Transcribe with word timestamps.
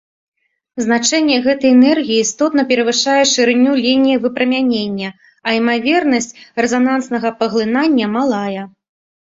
Значэнне 0.83 1.35
гэтай 1.47 1.69
энергіі 1.75 2.23
істотна 2.27 2.61
перавышае 2.71 3.19
шырыню 3.33 3.71
лініі 3.83 4.17
выпрамянення, 4.25 5.09
а 5.47 5.55
імавернасць 5.61 6.33
рэзананснага 6.65 7.29
паглынання 7.45 8.05
малая. 8.19 8.63